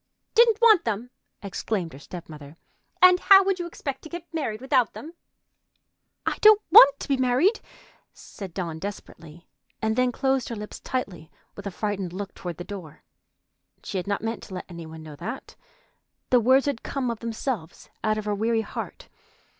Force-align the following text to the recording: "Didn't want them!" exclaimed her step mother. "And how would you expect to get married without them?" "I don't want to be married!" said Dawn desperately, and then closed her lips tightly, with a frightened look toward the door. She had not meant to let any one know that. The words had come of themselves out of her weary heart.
"Didn't 0.33 0.57
want 0.61 0.83
them!" 0.83 1.11
exclaimed 1.43 1.93
her 1.93 1.99
step 1.99 2.27
mother. 2.27 2.57
"And 3.03 3.19
how 3.19 3.43
would 3.43 3.59
you 3.59 3.67
expect 3.67 4.01
to 4.01 4.09
get 4.09 4.33
married 4.33 4.59
without 4.59 4.93
them?" 4.93 5.13
"I 6.25 6.39
don't 6.41 6.59
want 6.71 6.99
to 6.99 7.07
be 7.07 7.17
married!" 7.17 7.59
said 8.11 8.51
Dawn 8.51 8.79
desperately, 8.79 9.47
and 9.79 9.95
then 9.95 10.11
closed 10.11 10.49
her 10.49 10.55
lips 10.55 10.79
tightly, 10.79 11.29
with 11.55 11.67
a 11.67 11.69
frightened 11.69 12.13
look 12.13 12.33
toward 12.33 12.57
the 12.57 12.63
door. 12.63 13.03
She 13.83 13.97
had 13.99 14.07
not 14.07 14.23
meant 14.23 14.41
to 14.41 14.55
let 14.55 14.65
any 14.67 14.87
one 14.87 15.03
know 15.03 15.15
that. 15.17 15.55
The 16.31 16.39
words 16.39 16.65
had 16.65 16.81
come 16.81 17.11
of 17.11 17.19
themselves 17.19 17.91
out 18.03 18.17
of 18.17 18.25
her 18.25 18.33
weary 18.33 18.61
heart. 18.61 19.07